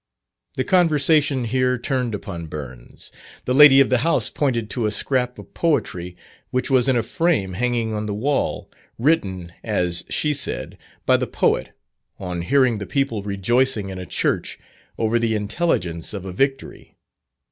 [0.55, 3.11] The conversation here turned upon Burns.
[3.45, 6.17] The lady of the house pointed to a scrap of poetry
[6.49, 11.27] which was in a frame hanging on the wall, written, as she said, by the
[11.27, 11.77] Poet,
[12.17, 14.57] on hearing the people rejoicing in a church
[14.97, 16.95] over the intelligence of a victory.